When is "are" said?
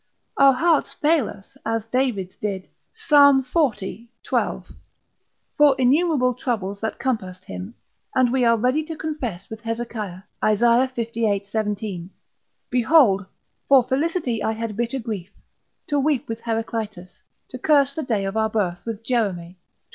8.43-8.57